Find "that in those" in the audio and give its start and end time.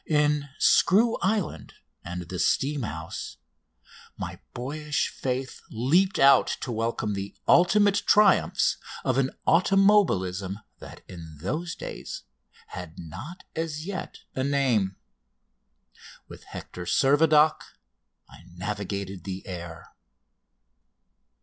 10.79-11.75